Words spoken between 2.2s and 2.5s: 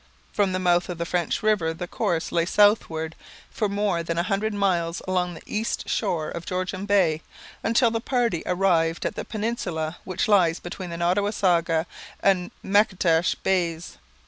lay